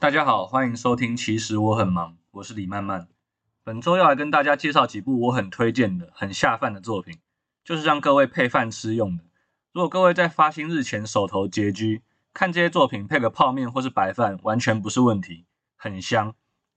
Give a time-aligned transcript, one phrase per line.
[0.00, 1.16] 大家好，欢迎收听。
[1.16, 3.08] 其实我很忙，我是李曼曼。
[3.64, 7.18] 本周要来跟大家介绍几部我很推荐的、很下饭的作品，
[7.64, 9.24] 就是让各位配饭吃用的。
[9.72, 16.32] 如果各位在发薪日前手头拮据，看这些作品配个泡面或是白饭，完全不是问题，很香。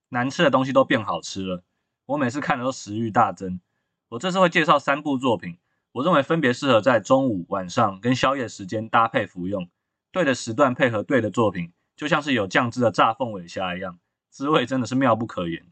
[0.09, 1.63] 难吃的东西都变好吃了，
[2.07, 3.61] 我每次看的都食欲大增。
[4.09, 5.59] 我这次会介绍三部作品，
[5.91, 9.69] 我认为分别适合在中午、晚上跟宵夜时间搭配服用，
[10.11, 11.71] 对的时段配合对的作品。
[12.01, 13.99] 就像是有酱汁的炸凤尾虾一样，
[14.31, 15.63] 滋味真的是妙不可言。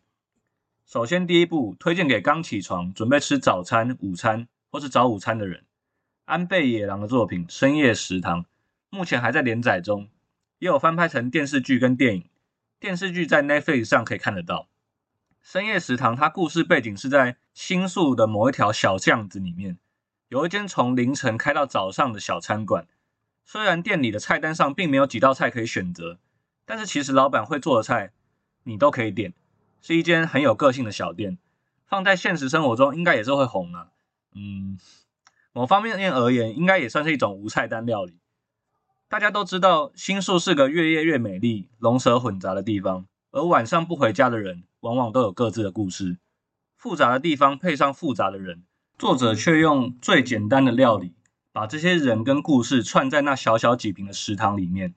[0.85, 5.65] 首先，第一步推荐给刚起床准备吃早餐、午餐或是早午餐的人，
[6.25, 8.43] 安倍野狼的作品《深夜食堂》，
[8.91, 10.07] 目前还在连载中，
[10.59, 12.29] 也有翻拍成电视剧跟电影。
[12.79, 14.69] 电视剧在 Netflix 上可以看得到。
[15.51, 19.79] 《深夜食堂》它故事背景是在新宿的某一条小巷子里面，
[20.27, 22.87] 有一间从凌晨开到早上的小餐馆。
[23.51, 26.19] 虽然店里的菜单上并没有几道菜可以选择，
[26.67, 28.11] 但是其实老板会做的菜
[28.61, 29.33] 你都可以点，
[29.81, 31.39] 是一间很有个性的小店。
[31.87, 33.87] 放在现实生活中应该也是会红啊。
[34.35, 34.77] 嗯，
[35.51, 38.19] 某方面而言，应该也算是一种无菜单料理。
[39.07, 46.19] 大家都知道新宿是个越夜越美丽、龙蛇混杂的地方，而晚上不回家的人往往都有各自的故事。
[46.77, 48.63] 复杂的地方配上复杂的人，
[48.99, 51.15] 作者却用最简单的料理。
[51.59, 54.93] 把这些人跟故事串在那小小几平的食堂里面。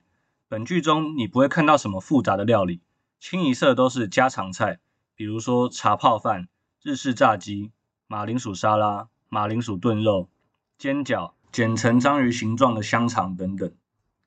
[0.47, 2.79] 本剧中你不会看到什么复杂的料理，
[3.19, 4.79] 清一色都是家常菜，
[5.13, 6.47] 比如说茶泡饭、
[6.81, 7.71] 日式炸鸡、
[8.07, 10.29] 马铃薯沙拉、马铃薯炖肉、
[10.77, 13.69] 煎饺、剪成章鱼形状的香肠等等。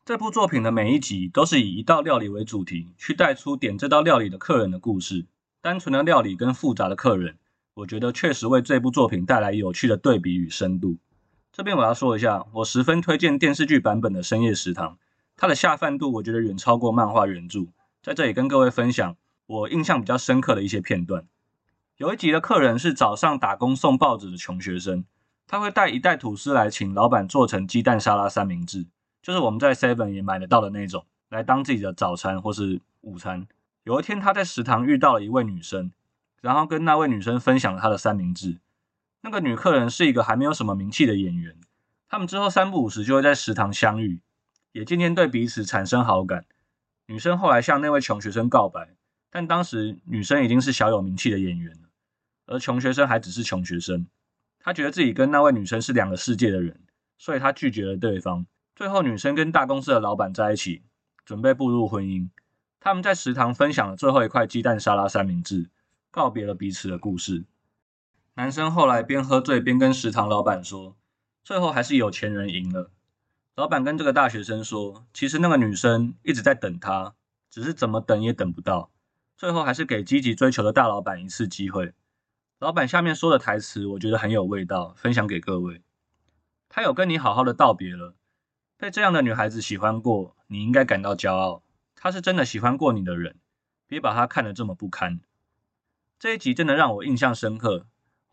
[0.04, 5.24] 这部作品的每一集都是以一道料理为主题，去带出点这道料理的客人的故事。
[5.62, 7.38] 单纯的料理跟复杂的客人，
[7.72, 10.98] 我觉得确实为这部作品带来有趣的对比与深度。
[11.56, 14.90] 这边我要说一下，我十分推荐电视剧版本的《深夜食堂》，
[15.38, 17.60] 它的下饭度我觉得远超过漫画原著。
[18.02, 21.24] 在这里跟各位分享我印象比较深刻的一些片段。
[21.96, 25.06] 有一集的客人是早上打工送报纸的穷学生，
[25.46, 28.84] 他会带一袋吐司来请老板做成鸡蛋沙拉三明治，
[29.22, 33.48] 就是我们在 Seven 也买得到的那种，来当自己的早餐或是午餐。
[33.84, 35.90] 有一天他在食堂遇到了一位女生，
[36.42, 38.58] 然后跟那位女生分享了他的三明治。
[39.20, 41.56] 那个女客人是一个还没有什么名气的演员，
[42.08, 44.20] 他们之后三不五时就会在食堂相遇，
[44.72, 46.44] 也渐渐对彼此产生好感。
[47.06, 48.96] 女生后来向那位穷学生告白，
[49.30, 51.88] 但当时女生已经是小有名气的演员了，
[52.46, 54.06] 而穷学生还只是穷学生。
[54.58, 56.80] 他觉得自己跟那位女生是两个世界的人，
[57.18, 58.46] 所以他拒绝了对方。
[58.74, 60.82] 最后，女生跟大公司的老板在一起，
[61.24, 62.28] 准备步入婚姻。
[62.80, 65.70] 他们在食堂分享了最后一块鸡蛋沙拉三明治，
[66.10, 67.44] 告别了彼此的故事。
[68.38, 70.94] 男生后来边喝醉边跟食堂老板说，
[71.42, 72.90] 最后还是有钱人赢了。
[73.54, 77.14] 老板跟这个大学生说，其实那个女生一直在等他，
[77.48, 78.90] 只是怎么等也等不到。
[79.38, 81.94] 最后还是给积极追求的大老板一次机会。
[82.58, 85.80] 老板下面说的台词，我觉得很有味道，分享给各位。
[86.68, 88.14] 他有跟你好好的道别了，
[88.76, 91.62] 被这样的女孩子喜欢过，你应该感到骄傲。
[91.94, 93.36] 她是真的喜欢过你的人，
[93.86, 95.20] 别把她看得这么不堪。
[96.18, 97.86] 这一集真的让我印象深刻。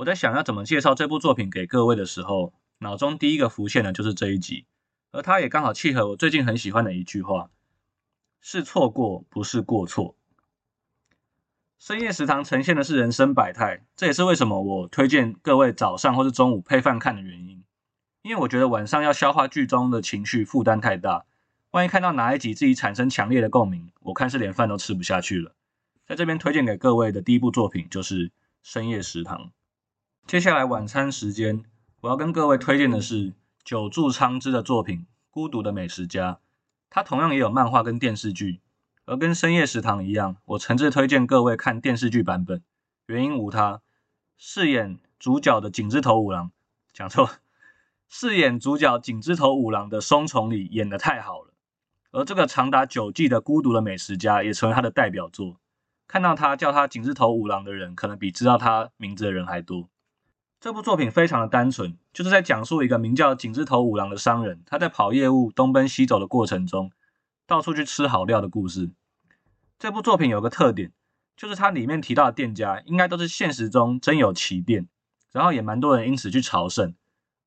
[0.03, 4.65] 我在想要怎么介绍这部作品给各位的时候，脑中第一个浮现的就是这一集，
[5.13, 7.49] 而它也刚好契合我最近很喜欢的一句话：
[8.41, 10.17] 是错过，不是过错。
[11.79, 17.63] 深夜食堂呈现的是人生百态，这也是为什么我推荐各位早上或是中午配饭看的原因。
[18.23, 21.23] 因为我觉得晚上要消化剧中的情绪负担太大，
[21.71, 25.55] 万一看到哪一集自己产生强烈的共鸣，我看是连饭都吃不下去了。
[26.05, 28.27] 在这边推荐给各位的第一部作品就是
[28.63, 29.37] 《深夜食堂》。
[30.25, 31.63] 接下来晚餐时间，
[32.01, 36.33] 我要跟各位推荐的是久住昌之的作品《孤独的美食家》，
[36.89, 38.61] 它同样也有漫画跟电视剧，
[39.05, 42.63] 而跟深夜食堂一样，我诚挚推荐各位看电视剧版本。
[43.05, 43.81] 原因无他，
[44.37, 46.51] 饰演主角的井之头五郎，
[46.93, 47.29] 讲错，
[48.07, 51.53] 饰演主角井之头五郎的松重里演得太好了，
[52.11, 55.59] 而这个长达九季的孤独的美食家也成为他的代表作。
[56.07, 59.89] 看到他叫他井之头五郎的人，可能比知道他名字的人还多。
[60.63, 66.89] 这部作品非常的单纯，就是在讲述一个名叫井之头五郎的商人，他在跑业务东奔西走的过程中，
[67.45, 68.89] 到处去吃好料的故事。
[69.77, 70.93] 这部作品有个特点，
[71.35, 74.87] 就是它里面提到的店家应该都是现实中真有其店，
[75.33, 76.95] 然后也蛮多人因此去朝圣。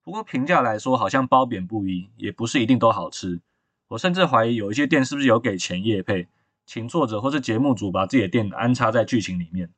[0.04, 3.40] 不过评价来说，好像褒贬不一，也不是一定都好吃。
[3.88, 6.28] 我甚至怀疑有一些店是不是有给钱业配，
[6.66, 9.70] 请作者或是节目组把自己的店安插在剧情里面。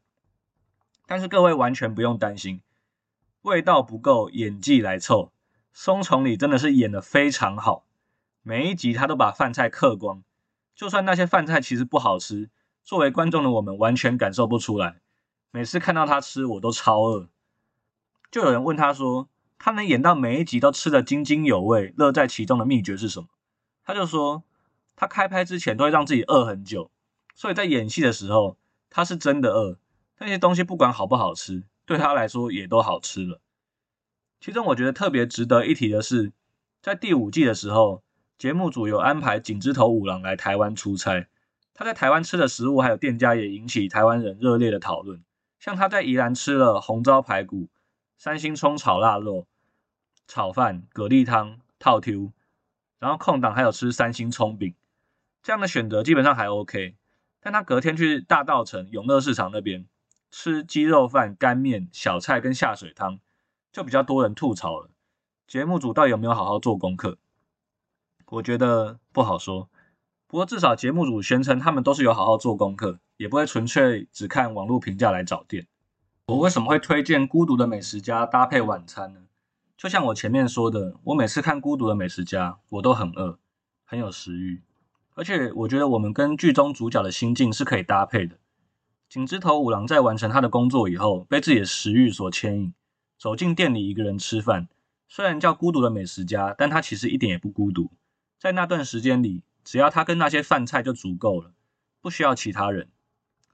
[1.06, 2.61] 但是各位完全不用担心。
[3.43, 5.32] 味道不够，演技来凑。
[5.73, 7.85] 松重里真的是演的非常好，
[8.43, 10.23] 每一集他都把饭菜嗑光，
[10.75, 12.50] 就算那些饭菜其实不好吃，
[12.82, 15.00] 作为观众的我们完全感受不出来。
[15.50, 17.29] 每次看到他吃，我都超饿。
[18.31, 23.29] 就有人问他说，他能演到每一集都吃得津津有味、乐在其中的秘诀是什么？
[23.85, 24.43] 他就说，
[24.96, 26.90] 他开拍之前都会让自己饿很久，
[27.35, 28.56] 所以在演戏的时候，
[28.90, 29.79] 他是真的饿。
[30.19, 33.40] 那些东西不管好不好吃，对他来说也都好吃了。
[34.40, 36.32] 其中我觉得特别值得一提的是，
[36.82, 38.05] 在第五季的时候，
[38.37, 41.26] 节目组有安排井之头五郎来台湾出差。
[41.73, 45.25] 他在台湾吃的食物还有店家也引起台湾人热烈的讨论。
[45.58, 47.70] 像他在宜兰吃了红糟排骨、
[48.19, 49.46] 三星葱炒腊肉、
[50.26, 52.32] 炒饭、蛤蜊汤、套 Q，
[52.99, 54.75] 然后空档还有吃三星葱饼，
[55.43, 56.96] 这样的选择基本上还 OK。
[57.40, 59.87] 但他隔天去大道城永乐市场那边
[60.30, 63.20] 吃鸡肉饭、干面、小菜跟下水汤。
[63.70, 64.90] 就比较多人吐槽了，
[65.46, 67.19] 节目组到底有没有好好做功课？
[68.30, 69.69] 我觉得不好说。
[70.26, 75.66] 不过至少节目组宣称他们都是有好好做功课，也不会纯粹只看网络评价来找店。
[76.26, 79.20] 我为什么会推荐《孤独的美食家》搭配晚餐呢？
[79.76, 83.38] 就像我前面说的，我每次看《孤独的美食家》，我都很饿，
[83.84, 84.62] 很有食欲。
[85.14, 88.38] 而且我觉得我们跟剧中主角的心境是可以搭配的。
[89.08, 92.75] 井之头五郎在完成他的工作以后，被自己的食欲所牵引。
[93.16, 94.69] 走进店里，一个人吃饭，
[95.08, 97.90] 虽然叫孤独的美食家，但他其实一点也不孤独。
[98.38, 101.52] 在那段时间里，只要他跟那些饭菜就足够了，
[102.02, 102.90] 不需要其他人。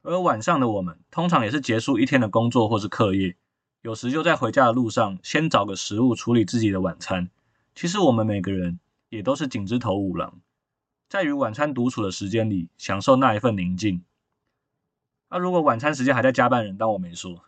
[0.02, 3.36] 而晚上的我们，通常也是结束一天的工作或是课业，
[3.82, 7.30] 有时就在回家的路上，先找个食物处理自己的晚餐。
[7.76, 10.40] 其实我们每个人也都是井之头五郎，
[11.08, 14.02] 在与晚餐独处的时间里，享受那一份宁静。
[15.34, 17.42] 那如果晚餐时间还在加班，人当我没说。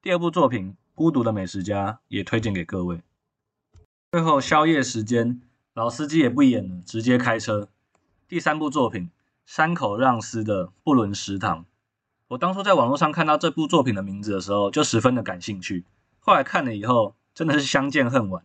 [0.00, 0.74] 第二部作品。
[0.94, 3.02] 孤独的美食家也推荐给各位。
[4.10, 5.40] 最后宵夜时间，
[5.74, 7.68] 老司机也不演了，直接开车。
[8.26, 9.10] 第三部作品，
[9.46, 11.66] 山口让司的布伦食堂。
[12.28, 15.84] 我当初在网络上看到这部作品的名字的时候，就十分的感兴趣。
[16.18, 18.42] 后来看了以后，真的是相见恨晚。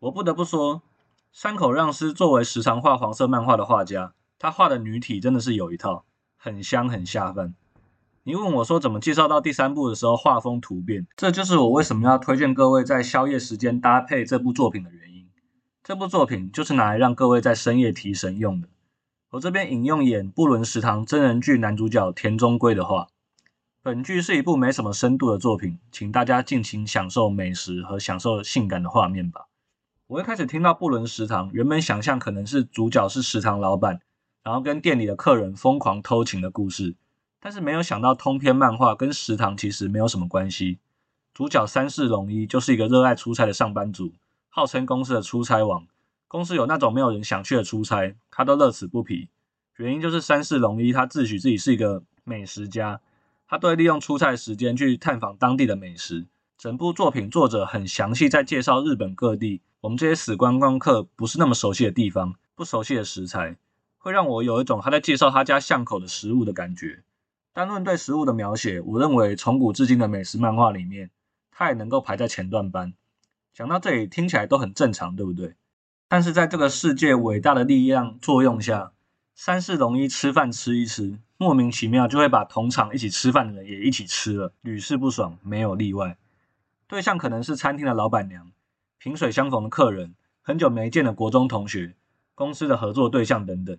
[0.00, 0.82] 我不得不说，
[1.30, 6.04] 山口让司作为时常画黄色漫画的画家，他画的女体真的是有一套，
[6.36, 7.54] 很香很下饭。
[8.28, 15.28] 你问我说怎么介绍到第三部的时候画风突变，这就是我为什么要推荐各位在宵夜时间搭配这部作品的原因。
[15.84, 18.66] 这部作品就是拿来让各位在深夜提神用的。
[19.30, 23.06] 我这边引用演《布伦食堂》真人剧男主角田中圭的话：
[23.80, 29.42] 本剧是一部没什么深度的作品，请大家尽情享受美食和享受性感的画面吧。
[30.08, 34.00] 我一开始听到布伦食堂，原本想象可能是主角是食堂老板，
[34.42, 36.96] 然后跟店里的客人疯狂偷情的故事。
[37.46, 40.80] 但是没有想到，通篇漫画跟食堂其实没有什么关系。
[41.32, 44.12] 主角三世龙一就是一个热爱出差的上班族，
[44.48, 45.86] 号称公司的出差王。
[46.26, 49.28] 公司有那种没有人想去的出差，他都乐此不疲。
[49.76, 53.00] 原因就是三世龙一他自诩自己是一个美食家，
[53.46, 56.26] 他都会利用出差时间去探访当地的美食。
[56.58, 63.56] 整部作品作者很详细在介绍日本各地我们这些死观光客不是那么熟悉的地方，不熟悉的食材，
[63.98, 67.04] 会让我有一种他在介绍他家巷口的食物的感觉。
[67.56, 71.10] 单论对食物的描写，我认为从古至今的美食漫画里面，
[71.50, 72.92] 它也能够排在前段班。
[73.54, 75.54] 讲到这里，听起来都很正常，对不对？
[76.06, 78.92] 但是在这个世界伟大的力量作用下，
[79.34, 86.18] 三世龙一吃饭吃一吃，莫名其妙就会把同场一起吃饭的人也一起吃了，屡试不爽，没有例外。
[86.86, 88.52] 对象可能是餐厅的老板娘、
[88.98, 91.94] 萍水相逢的客人、很久没见的国中同学、
[92.34, 93.78] 公司的合作对象等等。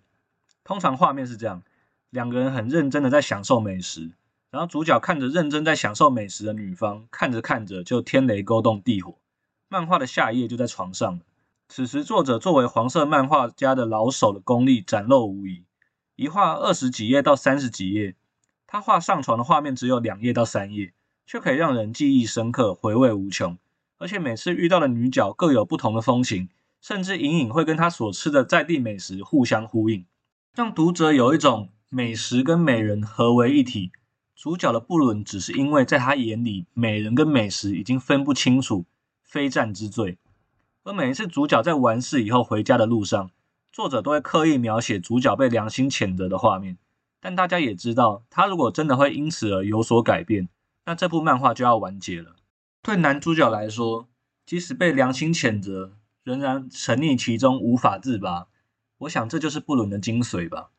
[0.64, 1.62] 通常画面是这样。
[2.10, 4.12] 两个人很认真的在享受美食，
[4.50, 9.18] 然后主角看着认真在享受美食的女方，看着看着就天雷勾动地火。
[9.68, 11.20] 漫画的下一页就在床上了。
[11.68, 15.66] 此时作者作为黄色漫画家的老手的功力展露无遗，
[16.16, 18.16] 一画二十几页到三十几页，
[18.66, 20.94] 他画上床的画面只有两页到三页，
[21.26, 23.58] 却可以让人记忆深刻，回味无穷。
[23.98, 26.48] 而且每次遇到的女角各有不同的风情，
[26.80, 30.06] 甚至隐隐会跟他所吃的在地美食互相呼应，
[30.56, 31.70] 让读者有一种。
[31.90, 33.94] 美食跟美人合为一体，
[34.36, 38.86] 主角的布伦只是因为在他眼里，美人跟美食已经分不清楚，
[39.24, 40.18] 非战之罪。
[40.84, 43.32] 而每一次主角在完事以后回家的路上，
[43.72, 46.78] 作者都会刻意描写主角被良心谴责的画面。
[47.22, 50.50] 但大家也知道，他如果真的会因此而有所改变，
[50.86, 52.36] 那这部漫画就要完结了。
[52.82, 54.10] 对男主角来说，
[54.46, 58.48] 即使被良心谴责，仍然沉溺其中无法自拔。
[59.00, 60.72] 我想这就是布伦的精髓吧。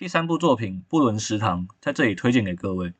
[0.00, 2.94] 第三部作品《布伦食堂》在这里推荐给各位。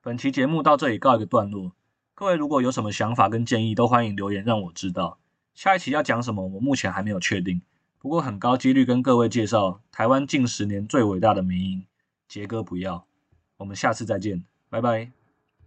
[0.00, 1.72] 本期节目到这里告一个段落。
[2.14, 5.18] 各位如果有什么想法跟建议，都欢迎留言让我知道。
[5.52, 7.60] 下一期要讲什么，我目前还没有确定。
[7.98, 11.84] 不过很高几率跟各位介绍台湾近十年最伟大的名音
[12.28, 13.04] 杰哥不要。
[13.56, 15.21] 我们下次再见，拜拜。